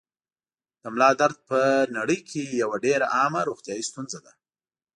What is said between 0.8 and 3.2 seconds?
د ملا درد په نړۍ کې یوه ډېره